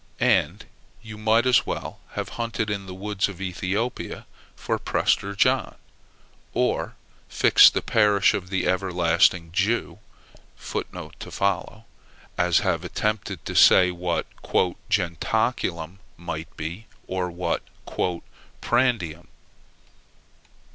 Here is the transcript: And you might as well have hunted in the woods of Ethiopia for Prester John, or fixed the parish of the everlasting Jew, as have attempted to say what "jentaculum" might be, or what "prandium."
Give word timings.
And 0.19 0.65
you 1.03 1.15
might 1.15 1.45
as 1.45 1.67
well 1.67 1.99
have 2.13 2.29
hunted 2.29 2.71
in 2.71 2.87
the 2.87 2.93
woods 2.95 3.29
of 3.29 3.39
Ethiopia 3.39 4.25
for 4.55 4.79
Prester 4.79 5.35
John, 5.35 5.75
or 6.55 6.95
fixed 7.29 7.75
the 7.75 7.83
parish 7.83 8.33
of 8.33 8.49
the 8.49 8.67
everlasting 8.67 9.51
Jew, 9.51 9.99
as 12.35 12.57
have 12.61 12.83
attempted 12.83 13.45
to 13.45 13.53
say 13.55 13.91
what 13.91 14.25
"jentaculum" 14.89 15.99
might 16.17 16.57
be, 16.57 16.87
or 17.05 17.29
what 17.29 17.61
"prandium." 18.59 19.27